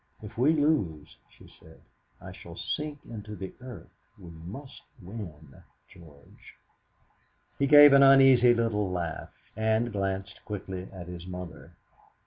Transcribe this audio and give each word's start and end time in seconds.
"If 0.23 0.35
we 0.35 0.53
lose," 0.55 1.15
she 1.29 1.47
said, 1.59 1.79
"I 2.19 2.31
shall 2.31 2.55
sink 2.55 3.01
into 3.07 3.35
the 3.35 3.53
earth. 3.61 3.91
We 4.17 4.31
must 4.31 4.81
win, 4.99 5.61
George." 5.87 6.55
He 7.59 7.67
gave 7.67 7.93
an 7.93 8.01
uneasy 8.01 8.55
little 8.55 8.89
laugh, 8.89 9.29
and 9.55 9.91
glanced 9.91 10.43
quickly 10.43 10.89
at 10.91 11.05
his 11.05 11.27
mother. 11.27 11.75